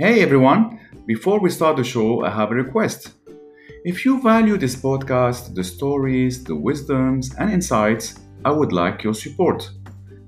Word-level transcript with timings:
Hey 0.00 0.22
everyone, 0.22 0.78
before 1.06 1.40
we 1.40 1.50
start 1.50 1.76
the 1.76 1.82
show, 1.82 2.22
I 2.24 2.30
have 2.30 2.52
a 2.52 2.54
request. 2.54 3.14
If 3.84 4.04
you 4.04 4.22
value 4.22 4.56
this 4.56 4.76
podcast, 4.76 5.56
the 5.56 5.64
stories, 5.64 6.44
the 6.44 6.54
wisdoms, 6.54 7.34
and 7.34 7.50
insights, 7.50 8.14
I 8.44 8.52
would 8.52 8.72
like 8.72 9.02
your 9.02 9.12
support. 9.12 9.68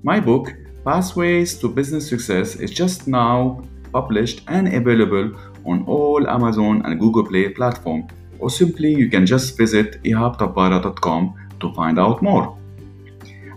My 0.03 0.19
book, 0.19 0.53
Pathways 0.83 1.57
to 1.59 1.69
Business 1.69 2.09
Success, 2.09 2.57
is 2.57 2.69
just 2.69 3.07
now 3.07 3.63
published 3.93 4.41
and 4.49 4.67
available 4.67 5.31
on 5.65 5.85
all 5.87 6.27
Amazon 6.27 6.81
and 6.83 6.99
Google 6.99 7.25
Play 7.25 7.47
platform, 7.47 8.09
or 8.39 8.49
simply 8.49 8.93
you 8.93 9.09
can 9.09 9.25
just 9.25 9.57
visit 9.57 10.03
ihabtabara.com 10.03 11.33
to 11.61 11.73
find 11.73 11.97
out 11.97 12.21
more. 12.21 12.57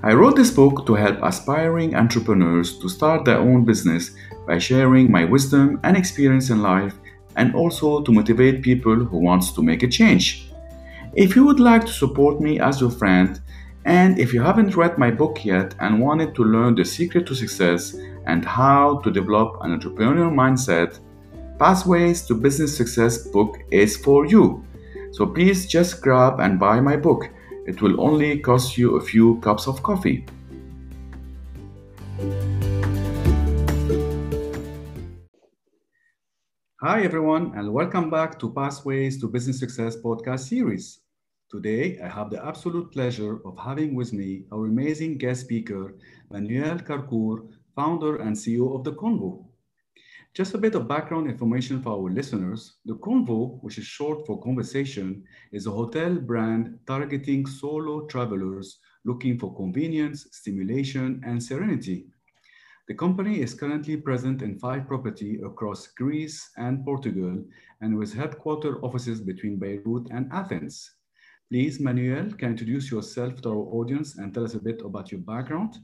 I 0.04 0.12
wrote 0.12 0.36
this 0.36 0.52
book 0.52 0.86
to 0.86 0.94
help 0.94 1.18
aspiring 1.24 1.96
entrepreneurs 1.96 2.78
to 2.78 2.88
start 2.88 3.24
their 3.24 3.38
own 3.38 3.64
business 3.64 4.14
by 4.46 4.58
sharing 4.58 5.10
my 5.10 5.24
wisdom 5.24 5.80
and 5.82 5.96
experience 5.96 6.50
in 6.50 6.62
life 6.62 6.94
and 7.36 7.54
also 7.54 8.02
to 8.02 8.12
motivate 8.12 8.62
people 8.62 8.94
who 8.94 9.18
wants 9.18 9.52
to 9.52 9.62
make 9.62 9.82
a 9.82 9.88
change. 9.88 10.50
If 11.14 11.36
you 11.36 11.44
would 11.44 11.60
like 11.60 11.86
to 11.86 11.92
support 11.92 12.40
me 12.40 12.60
as 12.60 12.80
your 12.80 12.90
friend 12.90 13.40
and 13.84 14.18
if 14.18 14.32
you 14.32 14.40
haven't 14.40 14.76
read 14.76 14.98
my 14.98 15.10
book 15.10 15.44
yet 15.44 15.74
and 15.80 16.00
wanted 16.00 16.34
to 16.34 16.44
learn 16.44 16.74
the 16.74 16.84
secret 16.84 17.26
to 17.26 17.34
success 17.34 17.94
and 18.26 18.44
how 18.44 18.98
to 19.00 19.10
develop 19.10 19.58
an 19.60 19.78
entrepreneurial 19.78 20.32
mindset, 20.32 20.98
Pathways 21.58 22.22
to 22.22 22.34
Business 22.34 22.76
Success 22.76 23.28
book 23.28 23.58
is 23.70 23.96
for 23.96 24.26
you. 24.26 24.64
So 25.12 25.26
please 25.26 25.66
just 25.66 26.00
grab 26.00 26.40
and 26.40 26.58
buy 26.58 26.80
my 26.80 26.96
book. 26.96 27.28
It 27.66 27.80
will 27.80 28.00
only 28.00 28.40
cost 28.40 28.76
you 28.76 28.96
a 28.96 29.00
few 29.00 29.38
cups 29.40 29.68
of 29.68 29.82
coffee. 29.82 30.26
Hi, 36.86 37.00
everyone, 37.02 37.56
and 37.56 37.72
welcome 37.72 38.10
back 38.10 38.38
to 38.40 38.52
Pathways 38.52 39.18
to 39.22 39.26
Business 39.26 39.58
Success 39.58 39.96
podcast 39.96 40.40
series. 40.40 41.00
Today, 41.50 41.98
I 41.98 42.08
have 42.08 42.28
the 42.28 42.44
absolute 42.44 42.92
pleasure 42.92 43.40
of 43.46 43.56
having 43.56 43.94
with 43.94 44.12
me 44.12 44.44
our 44.52 44.66
amazing 44.66 45.16
guest 45.16 45.40
speaker, 45.40 45.94
Manuel 46.30 46.78
Carcour, 46.80 47.48
founder 47.74 48.16
and 48.16 48.36
CEO 48.36 48.76
of 48.76 48.84
The 48.84 48.92
Convo. 48.92 49.46
Just 50.34 50.52
a 50.52 50.58
bit 50.58 50.74
of 50.74 50.86
background 50.86 51.26
information 51.26 51.80
for 51.80 51.92
our 51.92 52.10
listeners. 52.10 52.74
The 52.84 52.96
Convo, 52.96 53.62
which 53.62 53.78
is 53.78 53.86
short 53.86 54.26
for 54.26 54.42
conversation, 54.42 55.24
is 55.52 55.66
a 55.66 55.70
hotel 55.70 56.16
brand 56.16 56.78
targeting 56.86 57.46
solo 57.46 58.04
travelers 58.08 58.78
looking 59.06 59.38
for 59.38 59.56
convenience, 59.56 60.26
stimulation, 60.32 61.22
and 61.24 61.42
serenity. 61.42 62.08
The 62.86 62.94
company 62.94 63.40
is 63.40 63.54
currently 63.54 63.96
present 63.96 64.42
in 64.42 64.58
five 64.58 64.86
properties 64.86 65.40
across 65.42 65.86
Greece 65.86 66.50
and 66.58 66.84
Portugal 66.84 67.42
and 67.80 67.96
with 67.96 68.12
headquarter 68.12 68.78
offices 68.84 69.22
between 69.22 69.58
Beirut 69.58 70.08
and 70.10 70.30
Athens. 70.30 70.96
Please, 71.50 71.80
Manuel, 71.80 72.30
can 72.32 72.48
you 72.48 72.48
introduce 72.48 72.90
yourself 72.90 73.40
to 73.40 73.48
our 73.48 73.64
audience 73.78 74.18
and 74.18 74.34
tell 74.34 74.44
us 74.44 74.52
a 74.52 74.58
bit 74.58 74.82
about 74.84 75.10
your 75.10 75.22
background? 75.22 75.78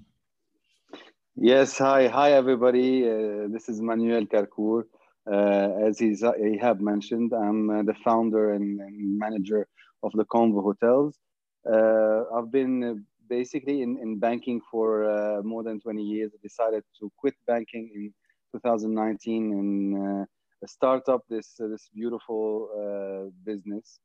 Yes, 1.36 1.78
hi, 1.78 2.06
hi 2.06 2.32
everybody. 2.32 3.08
Uh, 3.08 3.48
this 3.48 3.70
is 3.70 3.80
Manuel 3.80 4.26
Carcour. 4.26 4.84
Uh, 5.26 5.86
as 5.88 5.98
he's, 5.98 6.22
uh, 6.22 6.32
he 6.32 6.58
have 6.58 6.82
mentioned, 6.82 7.32
I'm 7.32 7.70
uh, 7.70 7.82
the 7.82 7.94
founder 8.04 8.52
and, 8.52 8.78
and, 8.78 9.18
manager 9.18 9.66
of 10.02 10.12
the 10.12 10.26
Convo 10.26 10.62
Hotels. 10.62 11.18
Uh, 11.64 12.24
I've 12.36 12.50
been 12.50 12.84
uh, 12.84 12.94
basically 13.38 13.80
in, 13.82 13.96
in 14.04 14.18
banking 14.18 14.60
for 14.70 15.40
more 15.42 15.62
than 15.62 15.80
20 15.80 16.02
years. 16.02 16.32
I 16.34 16.38
decided 16.42 16.84
to 16.98 17.10
quit 17.16 17.34
banking 17.46 17.90
in 17.94 18.12
2019 18.52 19.52
and 19.52 20.26
start 20.66 21.08
up 21.08 21.22
this 21.30 21.54
this 21.72 21.88
beautiful 21.94 23.30
business. 23.44 24.00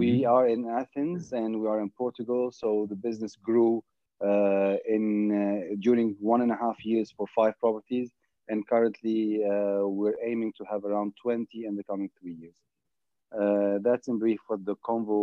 we 0.00 0.10
mm-hmm. 0.22 0.34
are 0.34 0.46
in 0.54 0.60
Athens 0.82 1.32
and 1.32 1.60
we 1.60 1.66
are 1.72 1.80
in 1.80 1.90
Portugal, 1.90 2.50
so 2.60 2.86
the 2.88 2.96
business 3.08 3.36
grew 3.50 3.82
uh, 4.20 4.74
in 4.84 5.30
uh, 5.30 5.76
during 5.78 6.16
one 6.18 6.40
and 6.40 6.50
a 6.50 6.56
half 6.56 6.84
years 6.84 7.12
for 7.16 7.24
five 7.36 7.54
properties, 7.60 8.10
and 8.48 8.66
currently 8.66 9.44
uh, 9.44 9.86
we're 9.86 10.16
aiming 10.24 10.52
to 10.58 10.64
have 10.64 10.84
around 10.84 11.12
20 11.22 11.46
in 11.64 11.76
the 11.76 11.84
coming 11.84 12.10
three 12.20 12.34
years. 12.34 12.56
that's 13.84 14.08
in 14.08 14.18
brief 14.18 14.40
for 14.44 14.56
the 14.56 14.74
Convo 14.86 15.20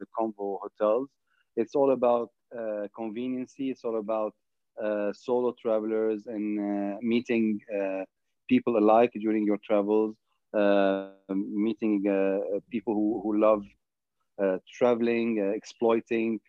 the 0.00 0.06
Convo 0.18 0.58
hotels. 0.64 1.10
It's 1.56 1.74
all 1.74 1.92
about 1.92 2.30
conveniency. 2.96 3.70
It's 3.70 3.84
all 3.84 3.98
about 3.98 4.34
solo 5.14 5.54
travelers 5.60 6.26
and 6.26 6.98
meeting 7.02 7.60
people 8.48 8.76
alike 8.78 9.12
during 9.20 9.44
your 9.46 9.58
travels, 9.64 10.16
uh, 10.56 11.04
meeting 11.06 12.02
uh, 12.08 12.58
people 12.70 12.94
who, 12.94 13.20
who 13.22 13.38
love 13.38 13.62
uh, 14.40 14.58
traveling, 14.72 15.38
exploiting, 15.54 16.40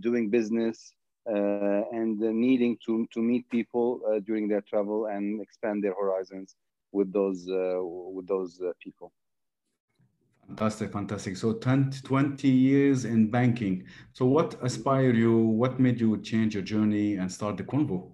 doing 0.00 0.30
business, 0.30 0.94
uh, 1.28 1.82
and 1.92 2.18
needing 2.18 2.76
to, 2.84 3.06
to 3.12 3.20
meet 3.20 3.48
people 3.50 4.00
uh, 4.08 4.20
during 4.20 4.48
their 4.48 4.62
travel 4.62 5.06
and 5.06 5.40
expand 5.40 5.82
their 5.84 5.94
horizons 5.94 6.56
with 6.92 7.12
those, 7.12 7.48
uh, 7.50 7.78
with 7.82 8.26
those 8.26 8.60
people. 8.82 9.12
Fantastic, 10.50 10.92
fantastic. 10.92 11.36
So 11.36 11.52
20, 11.52 12.02
20 12.02 12.48
years 12.48 13.04
in 13.04 13.30
banking. 13.30 13.84
So 14.12 14.26
what 14.26 14.56
inspired 14.60 15.16
you? 15.16 15.38
What 15.38 15.78
made 15.78 16.00
you 16.00 16.20
change 16.22 16.54
your 16.54 16.64
journey 16.64 17.14
and 17.14 17.30
start 17.30 17.56
the 17.56 17.62
Convo? 17.62 18.10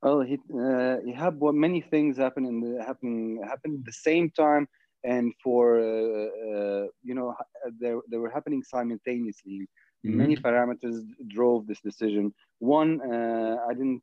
Well, 0.00 0.20
he, 0.20 0.38
uh, 0.56 0.98
he 1.04 1.12
had 1.12 1.40
many 1.40 1.80
things 1.80 2.18
happen 2.18 2.46
in 2.46 2.60
the 2.60 2.84
happen 2.84 3.40
happen 3.42 3.78
at 3.80 3.84
the 3.84 3.92
same 3.92 4.30
time, 4.30 4.68
and 5.02 5.32
for 5.42 5.80
uh, 5.80 6.26
uh, 6.48 6.86
you 7.02 7.14
know 7.16 7.34
they, 7.80 7.94
they 8.08 8.18
were 8.18 8.30
happening 8.30 8.62
simultaneously. 8.62 9.66
Mm-hmm. 10.06 10.16
Many 10.16 10.36
parameters 10.36 11.02
drove 11.28 11.66
this 11.66 11.80
decision. 11.80 12.32
One, 12.60 13.00
uh, 13.12 13.56
I 13.68 13.74
didn't. 13.74 14.02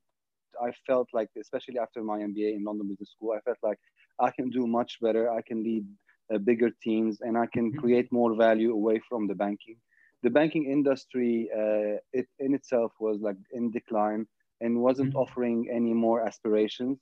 I 0.61 0.71
felt 0.85 1.07
like, 1.13 1.29
especially 1.39 1.79
after 1.79 2.03
my 2.03 2.19
MBA 2.19 2.55
in 2.57 2.65
London 2.65 2.89
Business 2.89 3.11
School, 3.11 3.31
I 3.37 3.39
felt 3.39 3.57
like 3.63 3.79
I 4.19 4.31
can 4.31 4.49
do 4.49 4.67
much 4.67 4.99
better. 5.01 5.31
I 5.31 5.41
can 5.41 5.63
lead 5.63 5.85
uh, 5.85 6.08
bigger 6.37 6.69
teams, 6.83 7.21
and 7.21 7.37
I 7.37 7.47
can 7.47 7.71
mm-hmm. 7.71 7.79
create 7.79 8.11
more 8.11 8.35
value 8.35 8.71
away 8.73 9.01
from 9.09 9.27
the 9.27 9.35
banking. 9.35 9.77
The 10.21 10.29
banking 10.29 10.65
industry, 10.65 11.49
uh, 11.55 11.97
it 12.13 12.27
in 12.39 12.53
itself 12.53 12.91
was 12.99 13.19
like 13.21 13.37
in 13.51 13.71
decline 13.71 14.27
and 14.61 14.81
wasn't 14.81 15.09
mm-hmm. 15.09 15.19
offering 15.19 15.69
any 15.71 15.93
more 15.93 16.25
aspirations. 16.25 16.99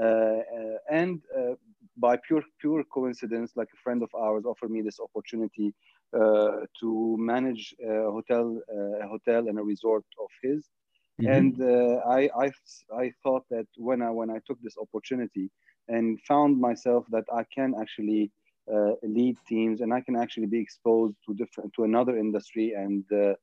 Uh, 0.00 0.04
uh, 0.04 0.76
and 0.90 1.20
uh, 1.36 1.54
by 1.96 2.16
pure 2.26 2.42
pure 2.60 2.84
coincidence, 2.92 3.52
like 3.56 3.68
a 3.72 3.82
friend 3.82 4.02
of 4.02 4.10
ours 4.14 4.44
offered 4.44 4.70
me 4.70 4.82
this 4.82 4.98
opportunity 5.00 5.74
uh, 6.14 6.60
to 6.80 7.16
manage 7.18 7.74
a 7.84 8.10
hotel, 8.10 8.60
uh, 8.72 9.04
a 9.04 9.08
hotel 9.08 9.48
and 9.48 9.58
a 9.58 9.62
resort 9.62 10.04
of 10.20 10.28
his. 10.42 10.68
Mm-hmm. 11.20 11.32
And 11.32 11.62
uh, 11.62 11.96
I, 12.08 12.28
I, 12.44 12.50
I 12.96 13.12
thought 13.22 13.44
that 13.50 13.66
when 13.76 14.02
I 14.02 14.10
when 14.10 14.30
I 14.30 14.40
took 14.46 14.60
this 14.62 14.76
opportunity 14.80 15.50
and 15.88 16.20
found 16.26 16.60
myself 16.60 17.04
that 17.10 17.24
I 17.32 17.44
can 17.54 17.74
actually 17.80 18.22
uh, 18.24 18.28
lead 19.02 19.36
teams 19.46 19.80
and 19.80 19.92
I 19.92 20.00
can 20.00 20.16
actually 20.16 20.46
be 20.46 20.60
exposed 20.60 21.16
to 21.26 21.34
different 21.34 21.72
to 21.74 21.84
another 21.84 22.16
industry 22.16 22.72
and 22.72 23.04
uh, 23.12 23.34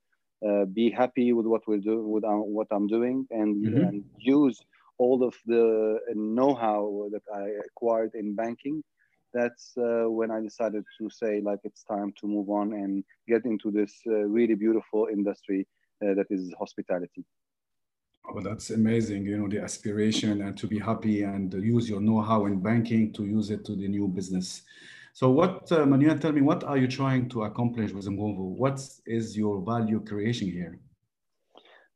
uh, 0.47 0.65
be 0.65 0.89
happy 0.89 1.33
with 1.33 1.45
what 1.45 1.61
we're 1.67 1.77
doing 1.77 2.09
with 2.09 2.23
what 2.25 2.67
I'm 2.71 2.87
doing 2.87 3.27
and, 3.29 3.63
mm-hmm. 3.63 3.81
and 3.83 4.03
use 4.17 4.59
all 4.97 5.23
of 5.23 5.35
the 5.45 5.99
know-how 6.15 7.09
that 7.11 7.23
I 7.33 7.49
acquired 7.67 8.11
in 8.15 8.35
banking 8.35 8.83
that's 9.33 9.73
uh, 9.77 10.05
when 10.09 10.31
I 10.31 10.41
decided 10.41 10.83
to 10.99 11.09
say 11.09 11.41
like 11.41 11.59
it's 11.63 11.83
time 11.83 12.13
to 12.19 12.27
move 12.27 12.49
on 12.49 12.73
and 12.73 13.03
get 13.27 13.45
into 13.45 13.71
this 13.71 13.93
uh, 14.07 14.11
really 14.37 14.55
beautiful 14.55 15.07
industry 15.11 15.67
uh, 16.03 16.13
that 16.15 16.27
is 16.29 16.53
hospitality. 16.59 17.23
Oh, 18.29 18.39
that's 18.39 18.69
amazing! 18.69 19.25
You 19.25 19.37
know 19.37 19.47
the 19.47 19.61
aspiration 19.61 20.41
and 20.43 20.57
to 20.57 20.67
be 20.67 20.79
happy 20.79 21.23
and 21.23 21.51
use 21.53 21.89
your 21.89 22.01
know-how 22.01 22.45
in 22.45 22.59
banking 22.59 23.11
to 23.13 23.25
use 23.25 23.49
it 23.49 23.65
to 23.65 23.75
the 23.75 23.87
new 23.87 24.07
business. 24.07 24.61
So, 25.13 25.29
what 25.29 25.71
uh, 25.71 25.85
Manuel, 25.85 26.17
tell 26.17 26.31
me, 26.31 26.41
what 26.41 26.63
are 26.63 26.77
you 26.77 26.87
trying 26.87 27.27
to 27.29 27.43
accomplish 27.43 27.91
with 27.91 28.05
Convo? 28.05 28.55
What 28.63 28.79
is 29.05 29.37
your 29.37 29.61
value 29.61 29.99
creation 29.99 30.49
here? 30.49 30.79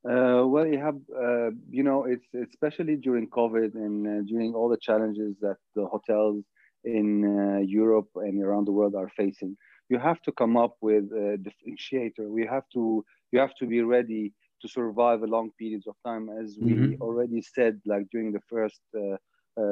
Uh, 0.08 0.46
well, 0.46 0.68
you 0.68 0.78
have, 0.78 0.98
uh, 1.18 1.50
you 1.70 1.82
know, 1.82 2.04
it's 2.04 2.28
especially 2.52 2.96
during 2.96 3.28
COVID 3.30 3.74
and 3.74 4.06
uh, 4.06 4.22
during 4.28 4.54
all 4.54 4.70
the 4.70 4.78
challenges 4.78 5.36
that 5.42 5.58
the 5.76 5.86
hotels 5.88 6.44
in 6.84 7.26
uh, 7.26 7.60
Europe 7.60 8.10
and 8.16 8.44
around 8.44 8.66
the 8.66 8.72
world 8.72 8.94
are 8.94 9.10
facing. 9.10 9.58
You 9.90 9.98
have 9.98 10.22
to 10.24 10.32
come 10.32 10.58
up 10.58 10.76
with 10.82 11.06
a 11.06 11.40
differentiator. 11.46 12.28
We 12.30 12.46
have 12.46 12.64
to 12.74 13.04
you 13.32 13.40
have 13.40 13.56
to 13.56 13.66
be 13.66 13.82
ready 13.82 14.34
to 14.62 14.68
survive 14.68 15.24
a 15.24 15.28
long 15.28 15.52
periods 15.58 15.88
of 15.88 15.96
time, 16.06 16.30
as 16.30 16.58
we 16.62 16.74
mm-hmm. 16.74 17.02
already 17.02 17.42
said, 17.42 17.82
like 17.86 18.08
during 18.12 18.32
the 18.32 18.42
first 18.50 18.82
uh, 18.96 19.18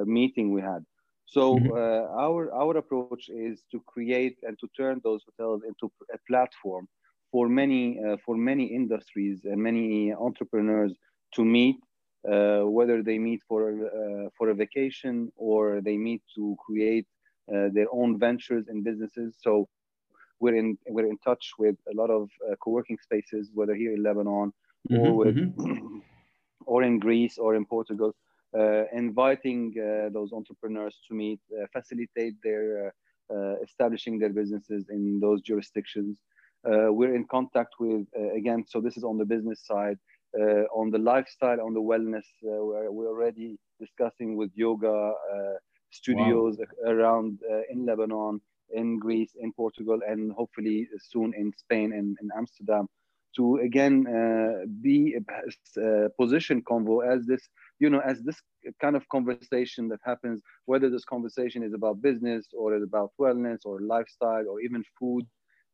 meeting 0.05 0.51
we 0.51 0.61
had. 0.61 0.83
So 1.35 1.43
mm-hmm. 1.55 1.71
Uh, 1.71 2.03
our 2.25 2.41
our 2.61 2.73
approach 2.83 3.23
is 3.47 3.55
to 3.71 3.77
create 3.93 4.37
and 4.47 4.55
to 4.61 4.67
turn 4.79 4.95
those 5.03 5.21
hotels 5.27 5.61
into 5.69 5.85
a 6.17 6.19
platform 6.29 6.83
for 7.31 7.45
many 7.61 7.83
uh, 8.05 8.17
for 8.25 8.35
many 8.51 8.65
industries 8.79 9.37
and 9.49 9.57
many 9.69 10.13
entrepreneurs 10.27 10.93
to 11.35 11.41
meet 11.43 11.77
uh, 12.31 12.61
whether 12.77 12.97
they 13.07 13.17
meet 13.17 13.41
for 13.49 13.61
uh, 13.99 14.29
for 14.37 14.45
a 14.49 14.55
vacation 14.63 15.15
or 15.35 15.81
they 15.81 15.97
meet 15.97 16.21
to 16.35 16.55
create 16.65 17.07
uh, 17.53 17.67
their 17.75 17.89
own 17.91 18.19
ventures 18.19 18.65
and 18.69 18.83
businesses. 18.83 19.29
So 19.45 19.67
we're 20.39 20.57
in 20.61 20.77
we're 20.87 21.09
in 21.13 21.17
touch 21.29 21.45
with 21.57 21.77
a 21.91 21.95
lot 22.01 22.11
of 22.19 22.29
uh, 22.47 22.55
co-working 22.63 22.99
spaces, 23.07 23.49
whether 23.53 23.75
here 23.75 23.93
in 23.93 24.03
Lebanon 24.03 24.53
mm-hmm, 24.89 24.97
or 24.97 25.13
with, 25.19 25.35
mm-hmm. 25.35 25.97
or 26.71 26.83
in 26.83 26.99
Greece 26.99 27.37
or 27.37 27.55
in 27.55 27.65
Portugal, 27.65 28.13
inviting 28.93 29.73
uh, 29.77 30.09
those 30.13 30.31
entrepreneurs 30.33 30.99
to 31.07 31.13
meet, 31.13 31.39
facilitate 31.71 32.35
their 32.43 32.93
establishing 33.63 34.19
their 34.19 34.29
businesses 34.29 34.85
in 34.89 35.19
those 35.19 35.41
jurisdictions. 35.41 36.19
we're 36.63 37.15
in 37.15 37.25
contact 37.25 37.75
with 37.79 38.05
again, 38.35 38.63
so 38.67 38.79
this 38.81 38.97
is 38.97 39.03
on 39.03 39.17
the 39.17 39.25
business 39.25 39.65
side. 39.65 39.97
Uh, 40.35 40.65
on 40.73 40.89
the 40.89 40.97
lifestyle, 40.97 41.61
on 41.61 41.75
the 41.75 41.79
wellness. 41.79 42.25
Uh, 42.43 42.65
we're, 42.65 42.91
we're 42.91 43.07
already 43.07 43.55
discussing 43.79 44.35
with 44.35 44.49
yoga 44.55 45.13
uh, 45.31 45.53
studios 45.91 46.57
wow. 46.57 46.91
around 46.91 47.37
in 47.69 47.85
Lebanon, 47.85 48.41
in 48.71 48.97
Greece, 48.97 49.33
in 49.39 49.53
Portugal, 49.53 49.99
and 50.07 50.31
hopefully 50.31 50.87
soon 50.99 51.35
in 51.37 51.53
Spain 51.55 51.93
and 51.93 52.17
in 52.19 52.29
Amsterdam 52.35 52.87
to 53.35 53.57
again 53.57 54.05
uh, 54.07 54.65
be 54.81 55.15
uh, 55.77 56.07
position 56.19 56.61
convo 56.61 57.05
as 57.05 57.25
this 57.25 57.49
you 57.79 57.89
know 57.89 57.99
as 57.99 58.21
this 58.21 58.39
kind 58.81 58.95
of 58.95 59.07
conversation 59.09 59.87
that 59.87 59.99
happens 60.03 60.41
whether 60.65 60.89
this 60.89 61.05
conversation 61.05 61.63
is 61.63 61.73
about 61.73 62.01
business 62.01 62.47
or 62.57 62.75
about 62.75 63.11
wellness 63.19 63.59
or 63.65 63.81
lifestyle 63.81 64.45
or 64.47 64.61
even 64.61 64.83
food 64.99 65.25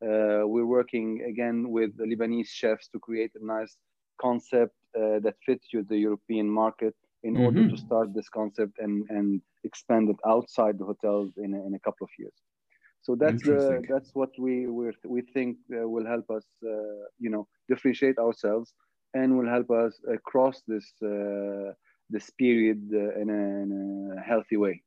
uh, 0.01 0.43
we're 0.45 0.65
working 0.65 1.25
again 1.27 1.69
with 1.69 1.95
the 1.97 2.05
lebanese 2.05 2.47
chefs 2.47 2.87
to 2.87 2.99
create 2.99 3.31
a 3.35 3.45
nice 3.45 3.75
concept 4.19 4.75
uh, 4.97 5.19
that 5.19 5.35
fits 5.45 5.67
you 5.73 5.83
the 5.83 5.97
European 5.97 6.49
market 6.49 6.95
in 7.23 7.33
mm-hmm. 7.33 7.45
order 7.45 7.69
to 7.69 7.77
start 7.77 8.13
this 8.13 8.29
concept 8.29 8.73
and, 8.79 9.05
and 9.09 9.41
expand 9.63 10.09
it 10.09 10.15
outside 10.25 10.79
the 10.79 10.85
hotels 10.85 11.33
in 11.37 11.53
a, 11.53 11.65
in 11.65 11.73
a 11.73 11.79
couple 11.79 12.05
of 12.05 12.09
years. 12.17 12.33
So 13.01 13.15
that's 13.15 13.43
the 13.43 13.81
that's 13.89 14.11
what 14.13 14.29
we 14.37 14.67
we 14.67 14.91
we 15.05 15.21
think 15.21 15.57
uh, 15.73 15.87
will 15.87 16.05
help 16.05 16.29
us, 16.29 16.45
uh, 16.65 17.03
you 17.17 17.29
know, 17.29 17.47
differentiate 17.69 18.17
ourselves 18.19 18.73
and 19.13 19.37
will 19.37 19.47
help 19.47 19.71
us 19.71 19.99
cross 20.25 20.61
this 20.67 20.85
uh, 21.01 21.71
this 22.09 22.29
period 22.29 22.89
uh, 22.93 23.19
in 23.19 23.29
a, 23.29 23.43
in 23.63 24.15
a 24.17 24.21
healthy 24.21 24.57
way. 24.57 24.81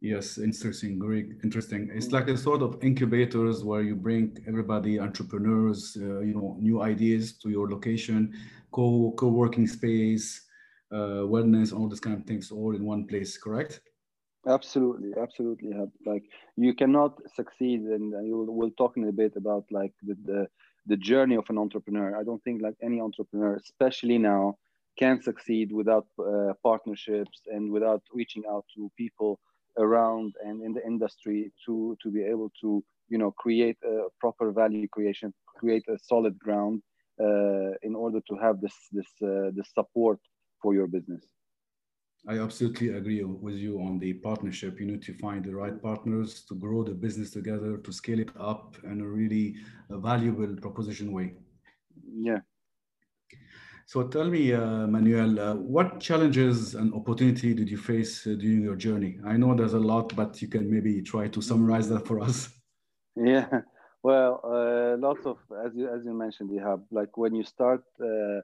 Yes, 0.00 0.38
interesting, 0.38 0.98
great, 0.98 1.26
interesting. 1.42 1.90
It's 1.92 2.12
like 2.12 2.28
a 2.28 2.36
sort 2.36 2.62
of 2.62 2.78
incubators 2.82 3.64
where 3.64 3.80
you 3.80 3.96
bring 3.96 4.36
everybody, 4.46 5.00
entrepreneurs, 5.00 5.96
uh, 5.98 6.20
you 6.20 6.34
know, 6.34 6.56
new 6.60 6.82
ideas 6.82 7.38
to 7.38 7.48
your 7.48 7.68
location, 7.68 8.34
co 8.72 9.14
co-working 9.16 9.66
space, 9.66 10.46
uh, 10.92 11.24
wellness, 11.24 11.72
all 11.72 11.88
this 11.88 12.00
kind 12.00 12.16
of 12.18 12.26
things, 12.26 12.52
all 12.52 12.76
in 12.76 12.84
one 12.84 13.06
place. 13.06 13.38
Correct? 13.38 13.80
Absolutely, 14.46 15.12
absolutely. 15.20 15.72
Like 16.04 16.24
you 16.56 16.74
cannot 16.74 17.18
succeed, 17.34 17.80
and 17.80 18.12
you 18.26 18.36
will 18.48 18.70
talk 18.72 18.96
in 18.96 19.08
a 19.08 19.12
bit 19.12 19.34
about 19.36 19.64
like 19.70 19.92
the, 20.02 20.14
the 20.24 20.46
the 20.86 20.96
journey 20.96 21.36
of 21.36 21.46
an 21.48 21.58
entrepreneur. 21.58 22.16
I 22.16 22.22
don't 22.22 22.42
think 22.44 22.62
like 22.62 22.76
any 22.82 23.00
entrepreneur, 23.00 23.56
especially 23.56 24.18
now, 24.18 24.58
can 24.98 25.22
succeed 25.22 25.72
without 25.72 26.06
uh, 26.18 26.52
partnerships 26.62 27.42
and 27.46 27.70
without 27.70 28.02
reaching 28.12 28.44
out 28.50 28.64
to 28.74 28.90
people 28.96 29.38
around 29.78 30.34
and 30.44 30.62
in 30.62 30.72
the 30.72 30.84
industry 30.86 31.52
to 31.64 31.96
to 32.02 32.10
be 32.10 32.22
able 32.22 32.50
to 32.60 32.82
you 33.08 33.18
know 33.18 33.30
create 33.32 33.78
a 33.84 33.96
proper 34.20 34.52
value 34.52 34.88
creation 34.88 35.32
create 35.60 35.84
a 35.88 35.98
solid 35.98 36.38
ground 36.38 36.82
uh, 37.20 37.72
in 37.82 37.94
order 37.94 38.20
to 38.28 38.34
have 38.36 38.60
this 38.60 38.76
this 38.92 39.10
uh, 39.22 39.50
this 39.54 39.68
support 39.74 40.18
for 40.62 40.74
your 40.74 40.86
business 40.86 41.24
I 42.28 42.40
absolutely 42.40 42.88
agree 42.88 43.22
with 43.22 43.54
you 43.54 43.80
on 43.80 44.00
the 44.00 44.14
partnership. 44.14 44.80
You 44.80 44.86
need 44.86 45.02
to 45.02 45.14
find 45.14 45.44
the 45.44 45.54
right 45.54 45.80
partners 45.80 46.44
to 46.48 46.56
grow 46.56 46.82
the 46.82 46.92
business 46.92 47.30
together, 47.30 47.76
to 47.76 47.92
scale 47.92 48.18
it 48.18 48.30
up 48.36 48.74
in 48.82 49.00
a 49.00 49.06
really 49.06 49.54
valuable 49.88 50.56
proposition 50.56 51.12
way. 51.12 51.34
Yeah, 52.12 52.40
so 53.86 54.02
tell 54.08 54.24
me, 54.28 54.52
uh, 54.52 54.88
Manuel, 54.88 55.38
uh, 55.38 55.54
what 55.54 56.00
challenges 56.00 56.74
and 56.74 56.92
opportunity 56.92 57.54
did 57.54 57.70
you 57.70 57.76
face 57.76 58.26
uh, 58.26 58.30
during 58.30 58.60
your 58.60 58.74
journey? 58.74 59.20
I 59.24 59.36
know 59.36 59.54
there's 59.54 59.74
a 59.74 59.78
lot, 59.78 60.14
but 60.16 60.42
you 60.42 60.48
can 60.48 60.68
maybe 60.68 61.00
try 61.02 61.28
to 61.28 61.40
summarize 61.40 61.88
that 61.90 62.06
for 62.06 62.20
us. 62.20 62.50
Yeah, 63.18 63.48
well, 64.02 64.42
uh, 64.44 64.98
lots 64.98 65.24
of, 65.24 65.38
as 65.64 65.72
you, 65.74 65.88
as 65.88 66.04
you 66.04 66.12
mentioned, 66.12 66.50
you 66.52 66.60
have 66.60 66.80
like 66.90 67.16
when 67.16 67.34
you 67.34 67.44
start 67.44 67.82
uh, 67.98 68.06
uh, 68.06 68.40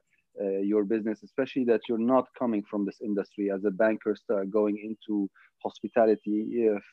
your 0.63 0.83
business, 0.83 1.21
especially 1.21 1.63
that 1.65 1.81
you're 1.87 1.99
not 1.99 2.25
coming 2.39 2.63
from 2.63 2.83
this 2.83 2.99
industry 2.99 3.51
as 3.51 3.65
a 3.65 3.69
banker, 3.69 4.15
start 4.15 4.49
going 4.49 4.79
into 4.83 5.29
hospitality. 5.61 6.47
If, 6.71 6.83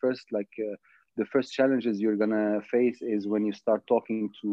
first, 0.00 0.24
like 0.32 0.50
the 1.16 1.24
first 1.26 1.52
challenges 1.52 2.00
you're 2.00 2.16
gonna 2.16 2.60
face 2.62 2.98
is 3.00 3.28
when 3.28 3.44
you 3.44 3.52
start 3.52 3.86
talking 3.86 4.28
to 4.42 4.50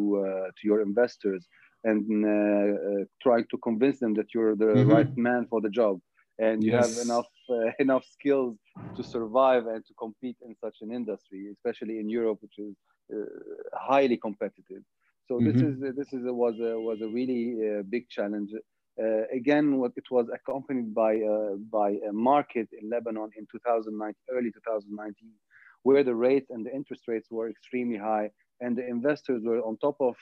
to 0.55 0.63
your 0.63 0.81
investors 0.81 1.47
and 1.83 2.25
uh, 2.25 2.29
uh, 2.29 3.05
trying 3.21 3.45
to 3.51 3.57
convince 3.57 3.99
them 3.99 4.13
that 4.15 4.33
you're 4.33 4.55
the 4.55 4.65
mm-hmm. 4.65 4.91
right 4.91 5.17
man 5.17 5.45
for 5.49 5.61
the 5.61 5.69
job 5.69 5.99
and 6.39 6.63
you 6.63 6.71
yes. 6.71 6.97
have 6.97 7.05
enough 7.05 7.27
uh, 7.49 7.71
enough 7.79 8.05
skills 8.05 8.57
to 8.95 9.03
survive 9.03 9.65
and 9.67 9.85
to 9.85 9.93
compete 9.93 10.37
in 10.45 10.55
such 10.63 10.77
an 10.81 10.91
industry, 10.91 11.49
especially 11.51 11.99
in 11.99 12.09
Europe, 12.09 12.39
which 12.41 12.57
is 12.59 12.75
uh, 13.13 13.25
highly 13.73 14.17
competitive. 14.17 14.83
So 15.27 15.35
mm-hmm. 15.35 15.51
this 15.51 15.61
is 15.61 15.95
this 15.95 16.13
is 16.13 16.25
a, 16.25 16.33
was 16.33 16.55
a 16.59 16.79
was 16.79 17.01
a 17.01 17.07
really 17.07 17.57
uh, 17.67 17.83
big 17.89 18.09
challenge. 18.09 18.51
Uh, 19.01 19.27
again, 19.31 19.77
what 19.77 19.91
it 19.95 20.05
was 20.09 20.27
accompanied 20.33 20.93
by 20.93 21.13
by 21.71 21.89
a 22.09 22.13
market 22.13 22.67
in 22.79 22.89
Lebanon 22.89 23.29
in 23.37 23.45
2009, 23.51 24.13
early 24.31 24.51
2019, 24.51 25.29
where 25.83 26.03
the 26.03 26.15
rates 26.15 26.49
and 26.49 26.65
the 26.65 26.73
interest 26.73 27.03
rates 27.07 27.27
were 27.31 27.49
extremely 27.49 27.97
high, 27.97 28.29
and 28.61 28.75
the 28.77 28.87
investors 28.87 29.41
were 29.43 29.61
on 29.61 29.77
top 29.77 29.97
of 29.99 30.15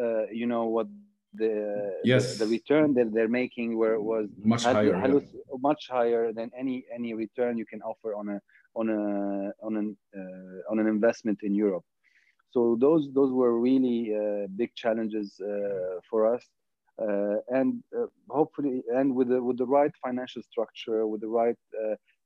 uh, 0.00 0.26
you 0.30 0.46
know 0.46 0.64
what 0.66 0.86
the, 1.34 1.98
yes. 2.04 2.36
the, 2.36 2.44
the 2.44 2.50
return 2.50 2.92
that 2.94 3.12
they're 3.12 3.28
making 3.28 3.78
where 3.78 3.94
it 3.94 4.02
was 4.02 4.28
much 4.44 4.64
higher 4.64 4.94
yeah. 4.94 5.20
much 5.60 5.88
higher 5.88 6.32
than 6.32 6.50
any 6.58 6.84
any 6.94 7.14
return 7.14 7.56
you 7.56 7.66
can 7.66 7.80
offer 7.82 8.14
on 8.14 8.28
a 8.28 8.40
on 8.74 8.88
a 8.90 9.64
on 9.66 9.76
an 9.76 9.96
uh, 10.16 10.70
on 10.70 10.78
an 10.78 10.86
investment 10.86 11.38
in 11.42 11.54
Europe 11.54 11.84
so 12.50 12.76
those 12.78 13.08
those 13.12 13.32
were 13.32 13.58
really 13.58 14.14
uh, 14.14 14.46
big 14.56 14.74
challenges 14.74 15.40
uh, 15.40 16.00
for 16.08 16.34
us 16.34 16.44
uh, 17.00 17.36
and 17.48 17.82
uh, 17.98 18.06
hopefully 18.28 18.82
and 18.94 19.14
with 19.14 19.28
the 19.28 19.42
with 19.42 19.56
the 19.56 19.66
right 19.66 19.92
financial 20.04 20.42
structure 20.42 21.06
with 21.06 21.20
the 21.22 21.28
right 21.28 21.56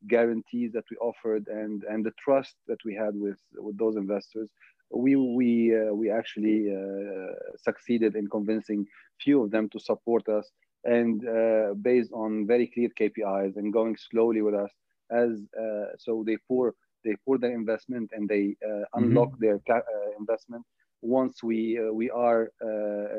guarantees 0.08 0.72
that 0.72 0.84
we 0.90 0.96
offered 0.98 1.46
and 1.48 1.84
and 1.84 2.04
the 2.04 2.12
trust 2.22 2.56
that 2.66 2.78
we 2.84 2.94
had 2.94 3.14
with 3.14 3.38
with 3.56 3.78
those 3.78 3.96
investors 3.96 4.48
we 4.90 5.16
we 5.16 5.74
uh, 5.76 5.92
we 5.92 6.10
actually 6.10 6.74
uh, 6.74 7.32
succeeded 7.56 8.16
in 8.16 8.28
convincing 8.28 8.86
few 9.20 9.42
of 9.42 9.50
them 9.50 9.68
to 9.70 9.80
support 9.80 10.28
us 10.28 10.50
and 10.84 11.26
uh, 11.26 11.74
based 11.74 12.12
on 12.12 12.46
very 12.46 12.70
clear 12.72 12.88
KPIs 13.00 13.56
and 13.56 13.72
going 13.72 13.96
slowly 13.96 14.42
with 14.42 14.54
us 14.54 14.70
as 15.10 15.30
uh, 15.60 15.86
so 15.98 16.22
they 16.26 16.36
pour 16.48 16.74
they 17.04 17.14
pour 17.24 17.38
their 17.38 17.52
investment 17.52 18.10
and 18.12 18.28
they 18.28 18.56
uh, 18.64 18.68
mm-hmm. 18.68 19.04
unlock 19.04 19.30
mm-hmm. 19.30 19.44
their 19.44 19.60
ca- 19.66 19.86
uh, 19.94 20.10
investment 20.18 20.64
once 21.02 21.42
we 21.42 21.78
we 21.92 22.10
are 22.10 22.50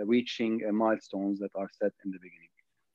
reaching 0.05 0.61
milestones 0.73 1.39
that 1.39 1.51
are 1.55 1.69
set 1.71 1.93
in 2.03 2.11
the 2.11 2.17
beginning 2.17 2.49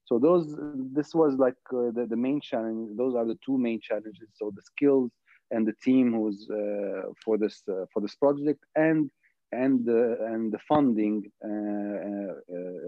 so 0.05 0.19
those 0.19 0.57
this 0.93 1.15
was 1.15 1.35
like 1.37 1.55
the, 1.71 2.07
the 2.09 2.17
main 2.17 2.41
challenge 2.41 2.91
those 2.97 3.15
are 3.15 3.25
the 3.25 3.39
two 3.47 3.57
main 3.57 3.81
challenges 3.81 4.29
so 4.35 4.53
the 4.55 4.63
skills 4.63 5.11
and 5.53 5.67
the 5.67 5.77
team 5.87 6.13
who's 6.13 6.49
uh, 6.51 7.03
for 7.25 7.39
this 7.39 7.63
uh, 7.69 7.85
for 7.93 8.01
this 8.05 8.15
project 8.15 8.61
and 8.75 9.11
and 9.53 9.89
uh, 9.89 10.33
and 10.33 10.51
the 10.55 10.59
funding 10.71 11.19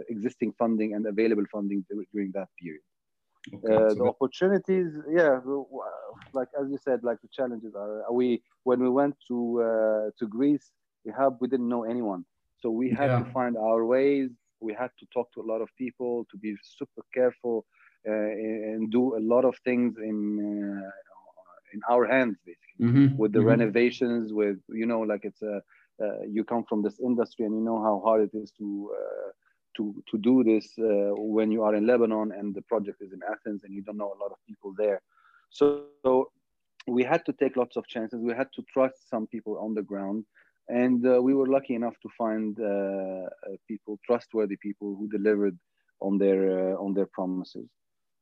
existing 0.09 0.51
funding 0.59 0.95
and 0.95 1.07
available 1.07 1.47
funding 1.53 1.85
during 2.13 2.31
that 2.33 2.49
period. 2.61 2.85
Okay, 3.55 3.75
uh, 3.75 3.91
so 3.91 3.95
the 3.95 4.05
opportunities 4.05 4.91
yeah 5.11 5.39
like 6.33 6.49
as 6.61 6.67
you 6.71 6.79
said 6.83 7.01
like 7.03 7.21
the 7.21 7.29
challenges 7.29 7.75
are 7.75 8.11
we 8.11 8.43
when 8.63 8.81
we 8.81 8.89
went 8.89 9.15
to 9.29 9.39
uh, 9.69 10.11
to 10.19 10.27
greece 10.27 10.73
we 11.05 11.13
have 11.13 11.33
we 11.43 11.47
didn't 11.49 11.69
know 11.69 11.85
anyone 11.85 12.25
so 12.61 12.71
we 12.71 12.89
had 12.89 13.11
yeah. 13.11 13.19
to 13.19 13.25
find 13.33 13.55
our 13.59 13.85
ways 13.85 14.31
we 14.61 14.73
had 14.73 14.91
to 14.99 15.05
talk 15.13 15.31
to 15.35 15.43
a 15.43 15.47
lot 15.53 15.61
of 15.61 15.69
people 15.77 16.27
to 16.31 16.39
be 16.39 16.57
super 16.63 17.03
careful 17.13 17.67
uh, 18.09 18.13
and 18.71 18.91
do 18.91 19.15
a 19.15 19.23
lot 19.33 19.45
of 19.45 19.55
things 19.63 19.93
in 19.99 20.17
in 20.39 21.14
our 21.91 22.07
hands 22.07 22.37
basically 22.45 22.87
mm-hmm. 22.87 23.17
with 23.17 23.33
the 23.33 23.39
mm-hmm. 23.39 23.49
renovations 23.49 24.33
with 24.33 24.59
you 24.69 24.87
know 24.87 25.01
like 25.01 25.25
it's 25.25 25.43
a 25.43 25.61
uh, 26.03 26.23
you 26.29 26.43
come 26.45 26.65
from 26.65 26.83
this 26.83 26.99
industry 26.99 27.47
and 27.47 27.55
you 27.55 27.61
know 27.61 27.81
how 27.81 28.03
hard 28.05 28.21
it 28.23 28.37
is 28.37 28.51
to 28.59 28.91
uh, 28.93 29.31
to 29.77 29.95
to 30.11 30.19
do 30.19 30.43
this 30.43 30.67
uh, 30.79 31.15
when 31.15 31.51
you 31.53 31.63
are 31.63 31.75
in 31.75 31.87
Lebanon 31.87 32.33
and 32.33 32.55
the 32.55 32.63
project 32.63 33.01
is 33.01 33.13
in 33.13 33.21
Athens 33.31 33.63
and 33.65 33.73
you 33.73 33.83
don't 33.83 33.97
know 33.97 34.13
a 34.13 34.23
lot 34.23 34.33
of 34.33 34.39
people 34.47 34.73
there 34.77 35.01
so, 35.51 35.85
so 36.03 36.31
we 36.87 37.03
had 37.05 37.25
to 37.27 37.33
take 37.33 37.57
lots 37.57 37.77
of 37.77 37.87
chances 37.87 38.21
we 38.21 38.35
had 38.35 38.49
to 38.55 38.63
trust 38.73 39.09
some 39.09 39.27
people 39.27 39.59
on 39.59 39.75
the 39.75 39.83
ground 39.83 40.25
and 40.69 41.07
uh, 41.07 41.21
we 41.21 41.35
were 41.35 41.47
lucky 41.47 41.75
enough 41.75 41.95
to 42.01 42.09
find 42.17 42.59
uh, 42.59 42.65
uh, 42.65 43.29
people 43.69 43.99
trustworthy 44.05 44.57
people 44.57 44.97
who 44.97 45.09
delivered 45.09 45.57
on 46.01 46.19
their 46.19 46.77
on 46.79 46.93
their 46.93 47.07
promises 47.07 47.69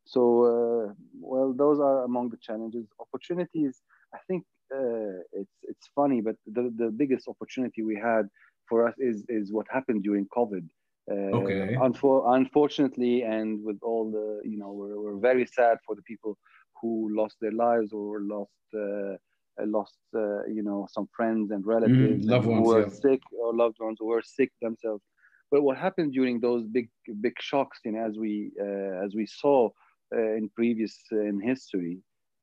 so 0.04 0.20
uh, 0.44 0.92
well, 1.20 1.52
those 1.52 1.78
are 1.80 2.04
among 2.04 2.30
the 2.30 2.38
challenges. 2.38 2.86
Opportunities, 3.00 3.82
I 4.14 4.18
think 4.28 4.44
uh, 4.74 5.20
it's 5.32 5.56
it's 5.62 5.88
funny, 5.94 6.20
but 6.20 6.36
the, 6.46 6.72
the 6.76 6.90
biggest 6.90 7.28
opportunity 7.28 7.82
we 7.82 7.96
had 7.96 8.28
for 8.68 8.86
us 8.88 8.94
is 8.98 9.24
is 9.28 9.52
what 9.52 9.66
happened 9.70 10.02
during 10.02 10.26
COVID. 10.26 10.66
Uh, 11.10 11.14
okay. 11.14 11.76
Unfor- 11.80 12.34
unfortunately, 12.36 13.22
and 13.22 13.62
with 13.64 13.78
all 13.82 14.10
the 14.10 14.48
you 14.48 14.58
know, 14.58 14.72
we're, 14.72 15.00
we're 15.00 15.20
very 15.20 15.46
sad 15.46 15.78
for 15.86 15.94
the 15.94 16.02
people 16.02 16.38
who 16.80 17.10
lost 17.14 17.36
their 17.40 17.52
lives 17.52 17.92
or 17.92 18.20
lost 18.20 18.50
uh, 18.74 19.16
lost 19.66 19.98
uh, 20.14 20.44
you 20.44 20.62
know 20.62 20.86
some 20.90 21.08
friends 21.16 21.50
and 21.50 21.66
relatives 21.66 22.24
mm, 22.24 22.30
loved 22.30 22.46
ones, 22.46 22.66
who 22.66 22.74
were 22.74 22.82
yeah. 22.82 22.88
sick 22.88 23.20
or 23.40 23.54
loved 23.54 23.76
ones 23.80 23.98
who 24.00 24.06
were 24.06 24.22
sick 24.22 24.50
themselves. 24.60 25.02
But 25.50 25.62
what 25.62 25.76
happened 25.76 26.12
during 26.12 26.40
those 26.40 26.64
big 26.64 26.88
big 27.20 27.34
shocks, 27.40 27.80
you 27.84 27.92
know, 27.92 28.04
as 28.04 28.16
we 28.16 28.52
uh, 28.60 29.04
as 29.04 29.14
we 29.14 29.26
saw 29.26 29.70
in 30.12 30.50
previous 30.54 30.98
uh, 31.12 31.20
in 31.20 31.40
history, 31.40 31.98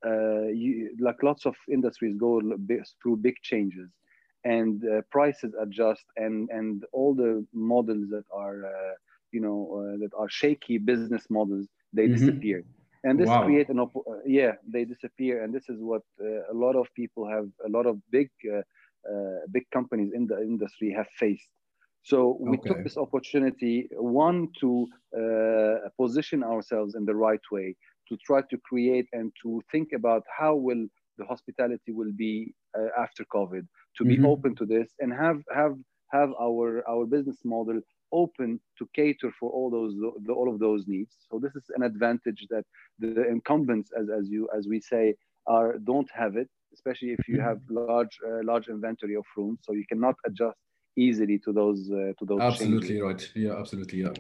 uh, 0.06 0.48
you, 0.48 0.96
like 1.00 1.22
lots 1.24 1.46
of 1.46 1.56
industries 1.72 2.16
go 2.16 2.42
through 3.02 3.18
big 3.18 3.36
changes, 3.42 3.90
and 4.44 4.84
prices 5.12 5.54
adjust, 5.62 6.06
and 6.18 6.50
and 6.50 6.84
all 6.94 7.14
the 7.14 7.46
models 7.54 8.10
that 8.10 8.26
are 8.34 8.64
you 9.32 9.42
know 9.42 9.98
that 10.00 10.12
are 10.18 10.30
shaky 10.30 10.78
business 10.78 11.26
models 11.30 11.68
they 11.94 12.04
mm-hmm. 12.04 12.16
disappear 12.16 12.64
and 13.04 13.20
this 13.20 13.28
wow. 13.28 13.44
create 13.44 13.70
an 13.70 13.80
op- 13.80 13.96
uh, 13.96 14.22
yeah 14.26 14.54
they 14.68 14.84
disappear 14.84 15.44
and 15.44 15.54
this 15.54 15.70
is 15.70 15.78
what 15.80 16.02
uh, 16.22 16.52
a 16.52 16.56
lot 16.56 16.76
of 16.76 16.88
people 16.96 17.28
have 17.28 17.48
a 17.66 17.70
lot 17.70 17.86
of 17.86 17.98
big 18.12 18.30
uh, 18.54 18.62
big 19.52 19.64
companies 19.72 20.12
in 20.14 20.28
the 20.28 20.40
industry 20.42 20.94
have 20.96 21.08
faced 21.18 21.50
so 22.04 22.38
we 22.40 22.58
okay. 22.58 22.70
took 22.70 22.84
this 22.84 22.98
opportunity 22.98 23.88
one 23.92 24.48
to 24.60 24.88
uh, 25.18 25.90
position 25.98 26.44
ourselves 26.44 26.96
in 26.96 27.06
the 27.06 27.16
right 27.16 27.42
way 27.52 27.76
to 28.08 28.18
try 28.26 28.42
to 28.50 28.58
create 28.58 29.08
and 29.14 29.32
to 29.42 29.62
think 29.72 29.90
about 29.94 30.24
how 30.38 30.56
will 30.56 30.86
the 31.18 31.26
hospitality 31.26 31.92
will 31.92 32.14
be 32.16 32.54
uh, 32.78 32.88
after 32.98 33.24
covid 33.26 33.66
to 33.98 34.04
mm-hmm. 34.04 34.22
be 34.22 34.28
open 34.28 34.56
to 34.56 34.66
this 34.66 34.90
and 35.00 35.14
have 35.14 35.42
have 35.54 35.76
have 36.12 36.32
our 36.42 36.84
our 36.90 37.06
business 37.06 37.40
model 37.44 37.80
open 38.12 38.60
to 38.78 38.90
cater 38.96 39.32
for 39.40 39.52
all 39.52 39.70
those 39.70 39.94
the, 40.26 40.34
all 40.34 40.52
of 40.52 40.60
those 40.60 40.86
needs 40.88 41.16
so 41.30 41.40
this 41.40 41.56
is 41.56 41.66
an 41.76 41.84
advantage 41.84 42.48
that 42.50 42.64
the 43.00 43.28
incumbents 43.28 43.92
as, 44.00 44.08
as 44.10 44.30
you 44.30 44.50
as 44.58 44.68
we 44.68 44.80
say 44.80 45.14
are 45.48 45.78
don't 45.84 46.10
have 46.14 46.36
it 46.36 46.50
especially 46.74 47.10
if 47.10 47.28
you 47.28 47.38
mm-hmm. 47.38 47.48
have 47.48 47.60
large 47.70 48.18
uh, 48.28 48.42
large 48.44 48.68
inventory 48.68 49.16
of 49.16 49.26
rooms 49.38 49.60
so 49.62 49.74
you 49.74 49.86
cannot 49.90 50.16
adjust 50.26 50.58
easily 51.08 51.38
to 51.46 51.52
those 51.60 51.82
uh, 51.92 52.12
to 52.20 52.24
those 52.30 52.42
absolutely 52.42 52.96
changes. 53.00 53.08
right 53.08 53.22
yeah 53.44 53.56
absolutely 53.62 54.00
yeah 54.06 54.14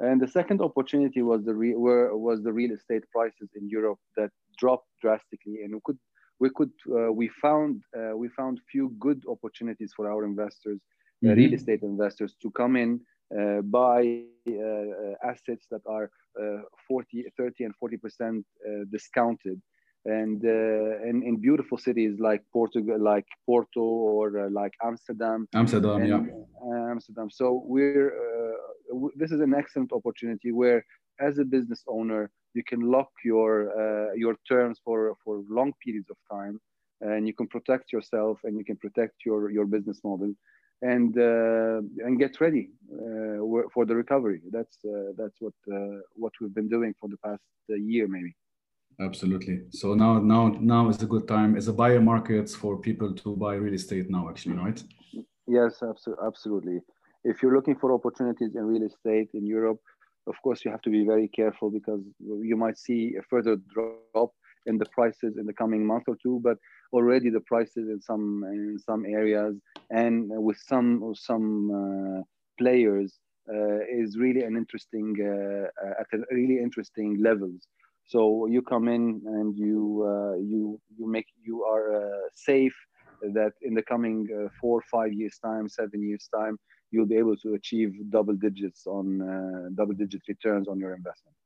and 0.00 0.20
the 0.20 0.28
second 0.38 0.60
opportunity 0.68 1.22
was 1.22 1.44
the 1.44 1.54
re- 1.54 1.80
where 1.84 2.16
was 2.16 2.42
the 2.42 2.52
real 2.52 2.72
estate 2.72 3.04
prices 3.10 3.48
in 3.54 3.68
Europe 3.68 4.00
that 4.16 4.30
dropped 4.58 4.88
drastically 5.02 5.56
and 5.62 5.74
we 5.74 5.80
could 5.86 5.98
we 6.42 6.48
could 6.56 6.72
uh, 6.90 7.12
we 7.12 7.28
found 7.28 7.82
uh, 7.98 8.16
we 8.16 8.28
found 8.40 8.60
few 8.72 8.86
good 8.98 9.22
opportunities 9.34 9.92
for 9.96 10.10
our 10.10 10.24
investors 10.24 10.80
mm-hmm. 11.22 11.36
real 11.40 11.54
estate 11.54 11.82
investors 11.82 12.34
to 12.42 12.50
come 12.60 12.74
in 12.76 13.00
uh, 13.38 13.60
buy 13.62 14.22
uh, 14.48 15.30
assets 15.32 15.66
that 15.70 15.82
are 15.86 16.10
uh, 16.42 16.62
40 16.88 17.24
30 17.36 17.64
and 17.64 17.74
40 17.76 17.96
percent 17.98 18.46
discounted 18.90 19.60
and 20.04 20.44
uh, 20.44 21.08
in, 21.08 21.22
in 21.22 21.36
beautiful 21.40 21.78
cities 21.78 22.18
like 22.18 22.42
Portugal, 22.52 22.98
like 22.98 23.26
Porto 23.46 23.80
or 23.80 24.46
uh, 24.46 24.50
like 24.50 24.72
Amsterdam. 24.82 25.46
Amsterdam, 25.54 26.02
and, 26.02 26.08
yeah. 26.08 26.22
Uh, 26.64 26.90
Amsterdam. 26.90 27.28
So 27.30 27.62
we're 27.66 28.12
w- 28.88 29.12
this 29.16 29.30
is 29.30 29.40
an 29.40 29.54
excellent 29.54 29.92
opportunity 29.92 30.52
where, 30.52 30.84
as 31.20 31.38
a 31.38 31.44
business 31.44 31.82
owner, 31.86 32.30
you 32.54 32.64
can 32.64 32.80
lock 32.80 33.10
your 33.24 33.52
your 34.16 34.36
terms 34.48 34.80
for 34.84 35.14
for 35.22 35.42
long 35.48 35.72
periods 35.84 36.10
of 36.10 36.16
time, 36.30 36.58
and 37.00 37.26
you 37.26 37.34
can 37.34 37.46
protect 37.46 37.92
yourself 37.92 38.38
and 38.44 38.56
you 38.58 38.64
can 38.64 38.76
protect 38.76 39.14
your 39.26 39.50
your 39.50 39.66
business 39.66 40.00
model 40.02 40.32
and 40.82 41.18
uh, 41.18 41.80
and 42.06 42.18
get 42.18 42.40
ready 42.40 42.70
uh, 42.94 43.38
for 43.74 43.84
the 43.84 43.94
recovery. 43.94 44.40
That's 44.50 44.78
uh, 44.84 45.12
that's 45.16 45.38
what 45.40 45.54
what 46.14 46.32
we've 46.40 46.54
been 46.54 46.68
doing 46.68 46.94
for 46.98 47.08
the 47.08 47.18
past 47.18 47.42
year, 47.68 48.08
maybe. 48.08 48.34
Absolutely. 49.00 49.62
So 49.70 49.94
now 49.94 50.18
now 50.18 50.48
now 50.60 50.88
is 50.90 51.02
a 51.02 51.06
good 51.06 51.26
time. 51.26 51.56
It's 51.56 51.68
a 51.68 51.72
buyer 51.72 52.00
market 52.00 52.50
for 52.50 52.76
people 52.76 53.14
to 53.14 53.34
buy 53.36 53.54
real 53.54 53.74
estate 53.74 54.10
now, 54.10 54.28
actually, 54.28 54.56
right? 54.56 54.82
Yes, 55.46 55.82
absolutely. 56.22 56.80
If 57.24 57.42
you're 57.42 57.54
looking 57.54 57.76
for 57.76 57.92
opportunities 57.92 58.54
in 58.54 58.64
real 58.64 58.82
estate 58.82 59.30
in 59.32 59.46
Europe, 59.46 59.80
of 60.26 60.36
course 60.42 60.64
you 60.64 60.70
have 60.70 60.82
to 60.82 60.90
be 60.90 61.04
very 61.04 61.28
careful 61.28 61.70
because 61.70 62.02
you 62.20 62.56
might 62.56 62.78
see 62.78 63.14
a 63.18 63.22
further 63.22 63.56
drop 63.72 64.32
in 64.66 64.76
the 64.76 64.86
prices 64.86 65.38
in 65.38 65.46
the 65.46 65.54
coming 65.54 65.86
month 65.86 66.04
or 66.06 66.16
two. 66.22 66.38
But 66.42 66.58
already 66.92 67.30
the 67.30 67.40
prices 67.40 67.88
in 67.88 68.00
some 68.02 68.44
in 68.44 68.78
some 68.78 69.06
areas 69.06 69.56
and 69.90 70.28
with 70.28 70.58
some 70.58 71.14
some 71.14 71.48
uh, 71.80 72.22
players 72.58 73.18
uh, 73.52 73.80
is 73.90 74.18
really 74.18 74.42
an 74.42 74.56
interesting 74.56 75.16
uh, 75.20 75.66
at 76.00 76.06
a 76.12 76.18
really 76.34 76.58
interesting 76.58 77.18
levels. 77.22 77.66
So 78.10 78.46
you 78.46 78.60
come 78.60 78.88
in 78.88 79.22
and 79.24 79.56
you 79.56 80.04
uh, 80.12 80.34
you 80.52 80.80
you 80.98 81.06
make 81.16 81.28
you 81.48 81.62
are 81.62 81.86
uh, 82.02 82.26
safe 82.34 82.76
that 83.22 83.52
in 83.62 83.72
the 83.72 83.84
coming 83.92 84.26
uh, 84.34 84.48
four 84.60 84.82
five 84.90 85.12
years 85.12 85.38
time, 85.38 85.68
seven 85.68 86.02
years 86.02 86.28
time, 86.36 86.58
you'll 86.90 87.12
be 87.14 87.18
able 87.24 87.36
to 87.44 87.54
achieve 87.54 87.90
double 88.10 88.34
digits 88.34 88.84
on 88.88 89.04
uh, 89.22 89.68
double 89.76 89.94
digit 89.94 90.22
returns 90.26 90.66
on 90.66 90.80
your 90.80 90.92
investment. 90.92 91.36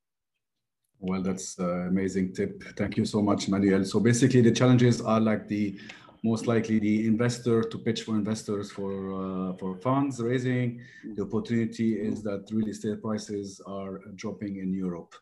Well, 1.01 1.21
that's 1.21 1.59
an 1.59 1.89
amazing 1.89 2.33
tip. 2.33 2.63
Thank 2.79 2.97
you 2.97 3.05
so 3.05 3.21
much, 3.21 3.47
Manuel. 3.47 3.85
So 3.85 4.01
basically, 4.01 4.41
the 4.41 4.53
challenges 4.61 5.03
are 5.03 5.21
like 5.21 5.47
the 5.47 5.79
most 6.23 6.47
likely 6.47 6.79
the 6.79 7.07
investor 7.07 7.63
to 7.63 7.77
pitch 7.79 8.05
for 8.05 8.15
investors 8.15 8.71
for 8.71 8.93
uh, 9.23 9.53
for 9.59 9.77
funds 9.87 10.19
raising. 10.19 10.81
The 11.17 11.25
opportunity 11.29 11.89
is 12.09 12.23
that 12.23 12.49
real 12.51 12.69
estate 12.69 13.03
prices 13.03 13.61
are 13.67 14.01
dropping 14.15 14.57
in 14.65 14.73
Europe. 14.73 15.13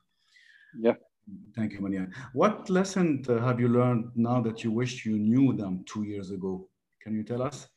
Yeah. 0.79 0.99
Thank 1.55 1.73
you, 1.73 1.81
Mania. 1.81 2.09
What 2.33 2.69
lesson 2.69 3.25
uh, 3.29 3.39
have 3.39 3.61
you 3.61 3.69
learned 3.69 4.11
now 4.15 4.41
that 4.41 4.65
you 4.65 4.71
wish 4.71 5.07
you 5.07 5.19
knew 5.19 5.53
them 5.53 5.85
two 5.87 6.03
years 6.03 6.31
ago? 6.31 6.69
Can 7.01 7.15
you 7.15 7.23
tell 7.23 7.43
us? 7.43 7.69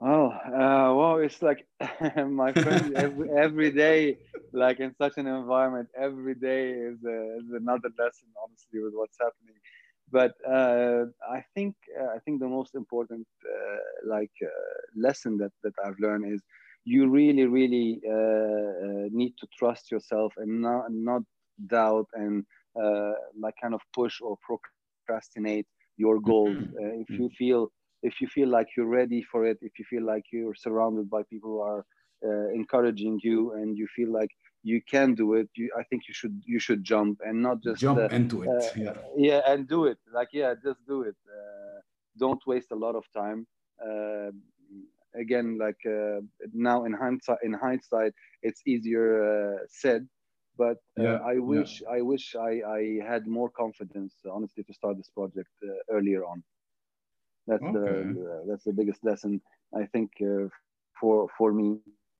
Oh, 0.00 0.28
uh, 0.28 0.94
well, 0.94 1.16
it's 1.18 1.42
like 1.42 1.66
my 2.16 2.52
friend, 2.52 2.96
every, 2.96 3.28
every 3.36 3.70
day, 3.72 4.18
like 4.52 4.78
in 4.78 4.94
such 4.94 5.18
an 5.18 5.26
environment, 5.26 5.88
every 6.00 6.36
day 6.36 6.70
is, 6.70 6.98
a, 7.04 7.38
is 7.38 7.50
another 7.52 7.90
lesson, 7.98 8.28
honestly, 8.42 8.80
with 8.80 8.94
what's 8.94 9.16
happening. 9.20 9.56
But 10.10 10.34
uh, 10.48 11.06
I 11.28 11.44
think 11.54 11.74
uh, 12.00 12.06
I 12.14 12.18
think 12.20 12.40
the 12.40 12.48
most 12.48 12.74
important 12.74 13.26
uh, 13.44 14.08
like 14.08 14.30
uh, 14.42 14.48
lesson 14.96 15.36
that, 15.38 15.52
that 15.62 15.74
I've 15.84 15.98
learned 16.00 16.32
is 16.32 16.40
you 16.84 17.10
really, 17.10 17.44
really 17.44 18.00
need 19.10 19.34
to 19.38 19.46
trust 19.58 19.90
yourself 19.90 20.32
and 20.38 20.62
not, 20.62 20.86
not 20.90 21.22
doubt 21.66 22.06
and 22.14 22.44
uh, 22.80 23.12
like 23.38 23.54
kind 23.60 23.74
of 23.74 23.80
push 23.92 24.20
or 24.20 24.36
procrastinate 24.46 25.66
your 25.96 26.20
goals. 26.20 26.56
Mm-hmm. 26.56 26.76
Uh, 26.76 27.02
if 27.02 27.10
you 27.10 27.30
feel 27.36 27.72
if 28.02 28.20
you 28.20 28.28
feel 28.28 28.48
like 28.48 28.68
you're 28.76 28.86
ready 28.86 29.22
for 29.30 29.44
it, 29.44 29.58
if 29.60 29.72
you 29.78 29.84
feel 29.90 30.04
like 30.04 30.24
you're 30.32 30.54
surrounded 30.54 31.10
by 31.10 31.22
people 31.24 31.50
who 31.50 31.60
are 31.60 31.84
uh, 32.24 32.48
encouraging 32.54 33.18
you, 33.24 33.54
and 33.54 33.76
you 33.76 33.88
feel 33.96 34.12
like 34.12 34.30
you 34.62 34.80
can 34.88 35.14
do 35.14 35.34
it, 35.34 35.48
you, 35.56 35.70
I 35.76 35.82
think 35.84 36.02
you 36.06 36.14
should 36.14 36.40
you 36.46 36.60
should 36.60 36.84
jump 36.84 37.18
and 37.24 37.42
not 37.42 37.62
just 37.62 37.80
jump 37.80 37.98
uh, 37.98 38.08
into 38.14 38.42
it. 38.42 38.48
Uh, 38.48 38.68
yeah, 38.76 38.94
yeah, 39.16 39.40
and 39.46 39.66
do 39.66 39.86
it. 39.86 39.98
Like 40.12 40.28
yeah, 40.32 40.54
just 40.62 40.78
do 40.86 41.02
it. 41.02 41.16
Uh, 41.26 41.80
don't 42.16 42.44
waste 42.46 42.70
a 42.70 42.76
lot 42.76 42.94
of 42.94 43.04
time. 43.12 43.46
again, 45.14 45.58
like 45.58 45.82
now 46.52 46.84
in 46.84 46.92
hindsight, 46.92 47.38
in 47.42 47.52
hindsight, 47.52 48.12
it's 48.42 48.62
easier 48.66 49.58
said 49.68 50.06
but 50.58 50.78
uh, 50.98 51.02
yeah, 51.02 51.18
I 51.24 51.38
wish 51.38 51.80
yeah. 51.80 51.96
I 51.96 52.00
wish 52.02 52.34
I, 52.34 52.60
I 52.78 52.98
had 53.06 53.26
more 53.26 53.50
confidence, 53.50 54.14
honestly, 54.30 54.64
to 54.64 54.74
start 54.74 54.96
this 54.96 55.08
project 55.08 55.50
uh, 55.62 55.96
earlier 55.96 56.24
on. 56.24 56.42
That's 57.46 57.62
okay. 57.62 57.72
the, 57.72 58.14
the, 58.14 58.44
that's 58.48 58.64
the 58.64 58.72
biggest 58.72 59.04
lesson 59.04 59.40
I 59.74 59.84
think 59.86 60.10
uh, 60.20 60.48
for 61.00 61.28
for 61.38 61.52
me. 61.52 61.78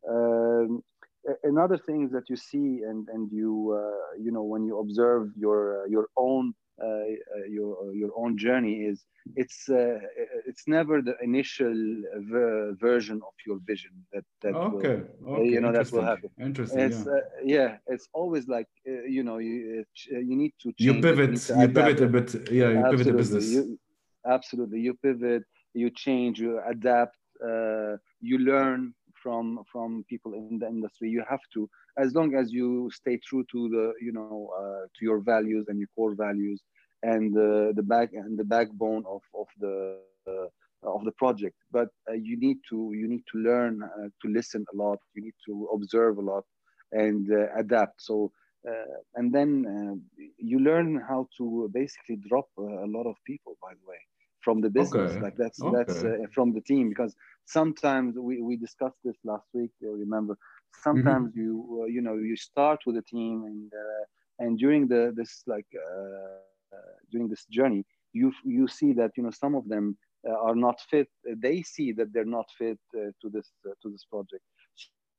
Um, 0.09 0.83
another 1.42 1.76
thing 1.76 2.09
that 2.11 2.30
you 2.30 2.37
see 2.37 2.83
and 2.88 3.09
and 3.09 3.30
you 3.30 3.52
uh, 3.80 4.16
you 4.18 4.30
know 4.30 4.42
when 4.42 4.64
you 4.64 4.78
observe 4.78 5.30
your 5.37 5.87
your 5.88 6.07
own 6.16 6.45
uh, 6.49 6.52
uh, 6.52 6.68
Uh, 6.80 6.87
uh, 6.87 7.44
your 7.49 7.76
uh, 7.82 7.90
your 7.90 8.12
own 8.16 8.38
journey 8.38 8.82
is 8.90 9.04
it's 9.35 9.68
uh, 9.68 9.99
it's 10.47 10.68
never 10.68 11.02
the 11.02 11.16
initial 11.20 11.75
ver- 12.30 12.73
version 12.78 13.16
of 13.16 13.35
your 13.44 13.58
vision 13.66 13.90
that 14.12 14.25
that 14.42 14.54
okay, 14.54 15.02
will, 15.20 15.32
okay. 15.32 15.49
you 15.49 15.61
know 15.61 15.73
that 15.73 15.90
will 15.90 16.04
happen 16.04 16.30
interesting 16.40 16.78
it's 16.78 17.04
yeah. 17.04 17.20
yeah 17.56 17.76
it's 17.88 18.08
always 18.12 18.47
like 18.47 18.68
you 18.85 19.25
know 19.25 19.38
you 19.38 19.85
you 20.08 20.37
need 20.37 20.54
to 20.62 20.68
change 20.78 20.97
you 20.97 21.02
pivot 21.02 21.49
you, 21.49 21.61
you 21.62 21.68
pivot 21.68 22.00
a 22.00 22.06
bit 22.06 22.28
yeah 22.52 22.68
you 22.68 22.78
absolutely. 22.78 22.90
pivot 22.90 23.06
the 23.08 23.12
business 23.12 23.44
you, 23.50 23.78
absolutely 24.25 24.80
you 24.80 24.94
pivot 25.02 25.42
you 25.75 25.90
change 25.90 26.38
you 26.38 26.61
adapt 26.75 27.18
uh, 27.44 27.97
you 28.20 28.38
learn 28.38 28.94
from 29.23 29.63
from 29.73 30.05
people 30.09 30.35
in 30.35 30.49
the 30.51 30.59
industry. 30.59 31.09
You 31.11 31.25
have 31.29 31.31
to, 31.55 31.69
as 31.99 32.15
long 32.15 32.35
as 32.35 32.53
you 32.53 32.91
stay 32.93 33.19
true 33.19 33.45
to 33.53 33.69
the 33.69 33.93
you 34.01 34.13
know 34.13 34.51
uh, 34.61 34.83
to 34.95 35.01
your 35.01 35.21
values 35.21 35.67
and 35.69 35.79
your 35.79 35.89
core 35.97 36.15
values 36.15 36.63
and 37.03 37.35
the 37.35 37.73
the 37.75 37.83
back 37.83 38.11
and 38.13 38.39
the 38.39 38.45
backbone 38.45 39.05
of 39.07 39.23
of 39.35 39.49
the 39.61 39.99
uh, 40.29 40.49
of 40.83 41.05
the 41.05 41.13
project. 41.13 41.57
But 41.71 41.89
uh, 42.09 42.15
you 42.15 42.39
need 42.39 42.59
to 42.71 42.93
you 42.95 43.09
need 43.09 43.25
to 43.33 43.39
learn 43.39 43.83
uh, 43.83 44.09
to 44.23 44.27
listen 44.29 44.65
a 44.73 44.77
lot. 44.77 44.99
You 45.15 45.23
need 45.23 45.39
to 45.47 45.69
observe 45.75 46.19
a 46.19 46.23
lot 46.33 46.45
and 46.93 47.23
uh, 47.33 47.47
adapt. 47.63 48.01
So. 48.11 48.31
and 49.19 49.29
then 49.37 49.51
you 50.51 50.59
learn 50.71 50.89
how 51.11 51.21
to 51.39 51.45
basically 51.81 52.17
drop 52.29 52.49
a 52.59 52.89
lot 52.97 53.07
of 53.13 53.17
people. 53.31 53.53
By 53.67 53.73
the 53.79 53.85
way, 53.91 54.01
from 54.49 54.62
the 54.62 54.73
business. 54.81 55.11
Okay. 55.12 55.21
Like 55.26 55.37
that's 55.37 55.61
okay. 55.61 55.76
that's 55.76 55.99
uh, 56.02 56.26
from 56.37 56.49
the 56.57 56.62
team 56.71 56.85
because 56.88 57.12
sometimes 57.59 58.11
we, 58.26 58.35
we 58.49 58.55
discussed 58.57 59.00
this 59.05 59.19
last 59.31 59.49
week. 59.59 59.73
You 59.83 59.93
remember? 60.07 60.35
Sometimes 60.87 61.28
mm-hmm. 61.33 61.45
you 61.45 61.52
uh, 61.83 61.88
you 61.95 62.00
know 62.07 62.17
you 62.31 62.37
start 62.50 62.81
with 62.87 62.97
a 63.05 63.07
team 63.14 63.37
and 63.50 63.71
uh, 63.85 64.05
and 64.43 64.50
during 64.62 64.83
the 64.93 65.02
this 65.19 65.33
like 65.55 65.71
uh, 65.87 66.76
uh, 66.76 66.95
during 67.11 67.28
this 67.33 67.45
journey 67.57 67.83
you 68.21 68.28
you 68.59 68.67
see 68.78 68.90
that 69.00 69.11
you 69.17 69.23
know 69.25 69.35
some 69.43 69.55
of 69.61 69.64
them 69.73 69.85
uh, 70.28 70.47
are 70.47 70.59
not 70.67 70.76
fit. 70.90 71.09
They 71.47 71.59
see 71.75 71.88
that 71.99 72.09
they're 72.12 72.35
not 72.38 72.49
fit 72.61 72.78
to 73.21 73.26
this 73.35 73.49
to 73.83 73.87
this 73.95 74.05
project. 74.12 74.45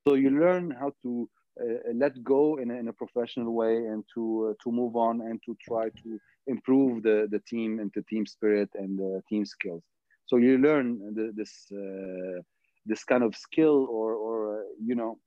So 0.03 0.09
you 0.23 0.29
learn 0.43 0.65
how 0.81 0.89
to 1.03 1.11
Uh, 1.61 1.91
let 1.93 2.23
go 2.23 2.57
in 2.57 2.71
a, 2.71 2.75
in 2.75 2.87
a, 2.87 2.93
professional 2.93 3.53
way 3.53 3.75
and 3.75 4.03
to 4.13 4.49
uh, 4.49 4.53
to 4.63 4.71
move 4.71 4.95
on 4.95 5.21
and 5.21 5.41
to 5.45 5.55
try 5.67 5.89
to 6.01 6.19
improve 6.47 7.03
the 7.03 7.27
the 7.31 7.39
team 7.39 7.79
and 7.79 7.91
the 7.95 8.03
team 8.03 8.25
spirit 8.25 8.69
and 8.75 8.97
the 8.97 9.21
team 9.29 9.45
skills. 9.45 9.83
So 10.25 10.37
you 10.37 10.57
learn 10.57 11.13
the, 11.15 11.31
this 11.35 11.53
uh, 11.71 12.41
this 12.85 13.03
kind 13.03 13.23
of 13.23 13.35
skill 13.35 13.87
or 13.89 14.13
or 14.13 14.59
uh, 14.59 14.63
you 14.89 14.95
know 14.95 15.17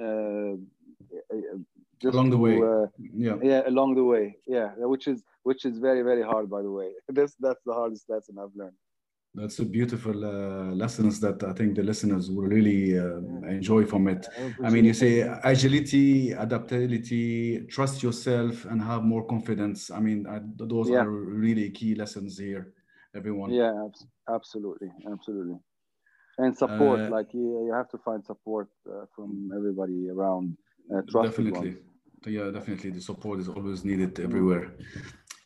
uh, 0.00 0.56
along 2.08 2.30
the 2.30 2.38
way. 2.38 2.56
yeah. 3.14 3.36
yeah 3.42 3.62
along 3.66 3.94
the 3.94 4.04
way. 4.04 4.36
Yeah 4.46 4.70
which 4.76 5.06
is 5.08 5.22
which 5.42 5.64
is 5.64 5.78
very 5.78 6.02
very 6.02 6.22
hard 6.22 6.48
by 6.48 6.62
the 6.62 6.70
way. 6.70 6.90
That's 7.08 7.34
that's 7.40 7.62
the 7.66 7.74
hardest 7.74 8.08
lesson 8.08 8.36
i've 8.38 8.56
learned 8.56 8.78
that's 9.34 9.58
a 9.60 9.64
beautiful 9.64 10.24
uh, 10.24 10.74
lessons 10.74 11.18
that 11.20 11.42
I 11.42 11.52
think 11.54 11.76
the 11.76 11.82
listeners 11.82 12.30
will 12.30 12.44
really 12.44 12.98
uh, 12.98 13.18
enjoy 13.48 13.86
from 13.86 14.06
it. 14.08 14.26
I 14.62 14.68
mean, 14.68 14.84
you 14.84 14.92
say 14.92 15.20
agility, 15.42 16.32
adaptability, 16.32 17.66
trust 17.66 18.02
yourself, 18.02 18.66
and 18.66 18.82
have 18.82 19.02
more 19.04 19.24
confidence. 19.24 19.90
I 19.90 20.00
mean, 20.00 20.26
I, 20.26 20.40
those 20.56 20.90
yeah. 20.90 20.98
are 20.98 21.10
really 21.10 21.70
key 21.70 21.94
lessons 21.94 22.38
here. 22.38 22.74
Everyone. 23.14 23.50
Yeah, 23.50 23.88
absolutely, 24.28 24.90
absolutely, 25.10 25.56
and 26.38 26.56
support. 26.56 27.00
Uh, 27.00 27.10
like 27.10 27.32
you, 27.32 27.66
you 27.66 27.72
have 27.74 27.88
to 27.90 27.98
find 27.98 28.24
support 28.24 28.68
uh, 28.88 29.04
from 29.14 29.50
everybody 29.54 30.08
around. 30.10 30.56
Uh, 30.94 31.00
definitely, 31.22 31.70
ones. 31.70 31.78
yeah, 32.26 32.50
definitely. 32.50 32.90
The 32.90 33.00
support 33.00 33.40
is 33.40 33.48
always 33.48 33.84
needed 33.84 34.18
everywhere. 34.20 34.72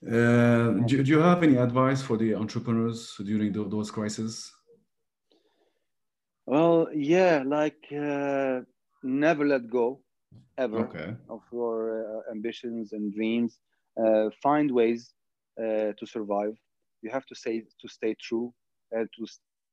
Uh, 0.07 0.71
do, 0.87 1.03
do, 1.03 1.11
you 1.11 1.19
have 1.19 1.43
any 1.43 1.57
advice 1.57 2.01
for 2.01 2.17
the 2.17 2.35
entrepreneurs 2.35 3.17
during 3.25 3.53
the, 3.53 3.65
those 3.69 3.91
crises? 3.91 4.53
Well, 6.47 6.87
yeah, 6.95 7.43
like 7.45 7.83
uh, 7.93 8.61
never 9.03 9.45
let 9.45 9.69
go 9.69 10.01
ever 10.59 10.79
okay. 10.79 11.17
of 11.29 11.41
your 11.53 12.19
uh, 12.19 12.31
ambitions 12.31 12.93
and 12.93 13.13
dreams. 13.13 13.59
Uh, 14.01 14.31
find 14.43 14.71
ways 14.71 15.13
uh, 15.59 15.93
to 15.99 16.07
survive. 16.07 16.55
You 17.03 17.11
have 17.11 17.27
to 17.27 17.35
say 17.35 17.65
to 17.81 17.89
stay 17.89 18.15
true 18.21 18.55
and 18.93 19.09
to 19.19 19.27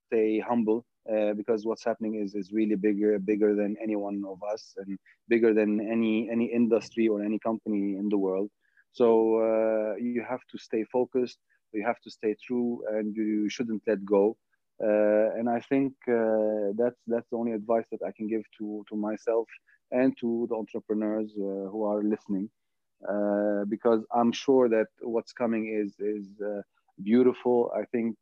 stay 0.08 0.40
humble 0.40 0.86
uh, 1.12 1.34
because 1.34 1.66
what's 1.66 1.84
happening 1.84 2.16
is 2.16 2.34
is 2.34 2.52
really 2.52 2.76
bigger 2.76 3.20
bigger 3.20 3.56
than 3.56 3.76
any 3.82 3.96
one 3.96 4.24
of 4.28 4.40
us 4.52 4.74
and 4.78 4.98
bigger 5.28 5.54
than 5.54 5.80
any 5.80 6.30
any 6.32 6.46
industry 6.46 7.08
or 7.08 7.22
any 7.24 7.40
company 7.40 7.98
in 7.98 8.10
the 8.10 8.18
world 8.18 8.50
so 8.94 9.06
uh, 9.40 9.96
you 9.96 10.24
have 10.28 10.42
to 10.52 10.58
stay 10.58 10.84
focused, 10.86 11.40
you 11.74 11.84
have 11.86 12.00
to 12.02 12.12
stay 12.12 12.36
true, 12.46 12.84
and 12.92 13.16
you 13.16 13.50
shouldn't 13.50 13.82
let 13.88 14.06
go. 14.06 14.38
Uh, 14.84 15.32
and 15.38 15.50
I 15.50 15.60
think 15.62 15.94
uh, 16.08 16.74
that's 16.78 17.00
that's 17.08 17.30
the 17.30 17.38
only 17.38 17.54
advice 17.54 17.86
that 17.92 18.02
I 18.06 18.12
can 18.12 18.28
give 18.28 18.44
to 18.60 18.86
to 18.90 18.96
myself 18.96 19.48
and 19.92 20.16
to 20.22 20.48
the 20.50 20.56
entrepreneurs 20.56 21.32
uh, 21.38 21.70
who 21.72 21.84
are 21.86 22.04
listening, 22.04 22.50
uh, 23.08 23.66
because 23.66 24.02
I'm 24.14 24.32
sure 24.32 24.70
that 24.70 24.88
what's 25.02 25.34
coming 25.34 25.64
is 25.82 25.92
is 26.00 26.28
uh, 26.42 26.62
beautiful. 27.04 27.72
I 27.76 27.86
think 27.94 28.16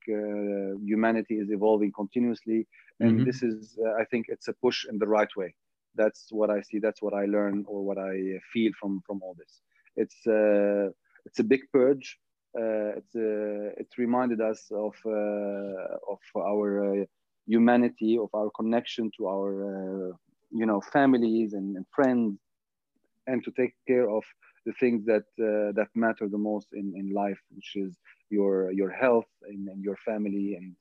humanity 0.91 1.35
is 1.35 1.49
evolving 1.51 1.91
continuously, 1.91 2.67
and 2.99 3.11
mm-hmm. 3.11 3.25
this 3.25 3.43
is 3.43 3.77
I 4.01 4.05
think 4.05 4.27
it's 4.29 4.47
a 4.47 4.53
push 4.53 4.85
in 4.89 4.99
the 4.99 5.07
right 5.07 5.33
way. 5.35 5.53
That's 5.95 6.27
what 6.31 6.49
I 6.49 6.61
see. 6.61 6.79
That's 6.79 7.01
what 7.01 7.13
I 7.13 7.25
learn 7.25 7.65
or 7.67 7.83
what 7.83 7.97
I 7.97 8.39
feel 8.53 8.71
from 8.79 9.01
from 9.05 9.21
all 9.23 9.35
this. 9.37 9.61
It's 9.95 10.25
uh, 10.27 10.89
it's 11.25 11.39
a 11.39 11.43
big 11.43 11.61
purge. 11.71 12.17
Uh, 12.57 12.99
it's 12.99 13.15
uh, 13.15 13.71
it 13.81 13.87
reminded 13.97 14.41
us 14.41 14.71
of 14.71 14.95
of 15.05 16.19
our 16.35 17.05
humanity, 17.47 18.17
of 18.17 18.29
our 18.33 18.49
connection 18.51 19.11
to 19.17 19.27
our 19.27 20.13
you 20.51 20.65
know 20.65 20.81
families 20.81 21.53
and, 21.53 21.77
and, 21.77 21.85
friends, 21.95 22.39
and 23.27 23.43
to 23.43 23.51
take 23.51 23.73
care 23.87 24.09
of 24.09 24.23
the 24.65 24.73
things 24.79 25.05
that 25.05 25.23
that 25.37 25.87
matter 25.95 26.27
the 26.27 26.37
most 26.37 26.67
in, 26.73 26.93
in 26.95 27.13
life, 27.13 27.39
which 27.55 27.75
is 27.75 27.97
your 28.29 28.71
your 28.71 28.89
health 28.89 29.31
and, 29.47 29.67
and 29.67 29.83
your 29.83 29.97
family 30.05 30.55
and 30.55 30.75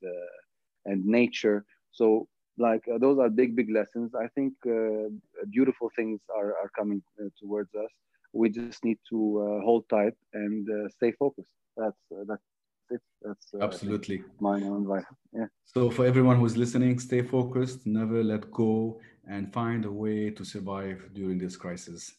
and 0.87 1.05
nature. 1.05 1.65
So 1.93 2.29
like 2.59 2.85
uh, 2.93 2.99
those 2.99 3.19
are 3.19 3.31
big 3.31 3.57
big 3.57 3.71
lessons 3.71 4.13
i 4.15 4.27
think 4.35 4.53
uh, 4.67 5.09
beautiful 5.51 5.91
things 5.97 6.21
are, 6.37 6.51
are 6.63 6.71
coming 6.77 7.03
uh, 7.21 7.29
towards 7.41 7.75
us 7.75 7.91
we 8.33 8.51
just 8.51 8.77
need 8.85 8.99
to 9.11 9.19
uh, 9.45 9.65
hold 9.65 9.85
tight 9.89 10.15
and 10.35 10.69
uh, 10.69 10.89
stay 10.89 11.13
focused. 11.13 11.51
That's 11.77 12.01
uh, 12.13 12.25
that's 12.27 12.43
it. 12.91 13.01
That's 13.23 13.47
absolutely 13.61 14.25
my 14.41 14.57
own 14.63 14.83
advice. 14.83 15.05
Yeah. 15.33 15.47
So 15.65 15.91
for 15.91 16.05
everyone 16.07 16.39
who's 16.39 16.57
listening, 16.57 16.99
stay 16.99 17.23
focused, 17.23 17.87
never 17.87 18.23
let 18.23 18.51
go, 18.51 19.01
and 19.29 19.53
find 19.53 19.85
a 19.85 19.93
way 19.93 20.31
to 20.31 20.45
survive 20.45 21.11
during 21.15 21.39
this 21.39 21.57
crisis. 21.57 22.15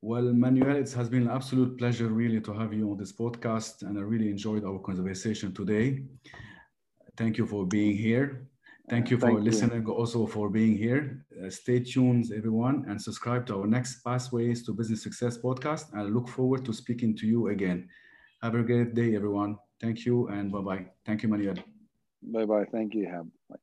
Well, 0.00 0.32
Manuel, 0.32 0.76
it 0.76 0.92
has 0.92 1.08
been 1.08 1.22
an 1.22 1.30
absolute 1.30 1.78
pleasure 1.78 2.08
really 2.08 2.40
to 2.42 2.52
have 2.52 2.72
you 2.72 2.90
on 2.90 2.98
this 2.98 3.12
podcast, 3.12 3.82
and 3.82 3.98
I 3.98 4.02
really 4.02 4.30
enjoyed 4.30 4.64
our 4.64 4.78
conversation 4.78 5.52
today. 5.52 6.04
Thank 7.16 7.38
you 7.38 7.46
for 7.46 7.66
being 7.66 7.96
here. 7.96 8.46
Thank 8.88 9.10
you 9.10 9.16
for 9.16 9.28
Thank 9.28 9.40
listening, 9.40 9.82
you. 9.86 9.92
also 9.94 10.26
for 10.26 10.50
being 10.50 10.76
here. 10.76 11.24
Uh, 11.42 11.48
stay 11.48 11.80
tuned, 11.80 12.30
everyone, 12.36 12.84
and 12.86 13.00
subscribe 13.00 13.46
to 13.46 13.60
our 13.60 13.66
next 13.66 14.04
Pathways 14.04 14.62
to 14.66 14.74
Business 14.74 15.02
Success 15.02 15.38
podcast. 15.38 15.86
I 15.96 16.02
look 16.02 16.28
forward 16.28 16.66
to 16.66 16.72
speaking 16.74 17.16
to 17.16 17.26
you 17.26 17.48
again. 17.48 17.88
Have 18.42 18.54
a 18.54 18.62
great 18.62 18.94
day, 18.94 19.16
everyone. 19.16 19.56
Thank 19.80 20.04
you, 20.04 20.28
and 20.28 20.52
bye 20.52 20.60
bye. 20.60 20.86
Thank 21.06 21.22
you, 21.22 21.30
Manuel. 21.30 21.56
Bye 22.22 22.44
bye. 22.44 22.66
Thank 22.70 22.94
you, 22.94 23.06
Hab. 23.08 23.30
Bye. 23.48 23.56